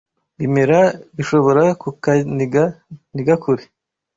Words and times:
bimera 0.39 0.79
bishobora 1.15 1.63
kukaniga, 1.81 2.63
ntigakure. 3.13 3.63